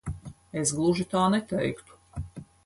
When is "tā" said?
1.11-1.27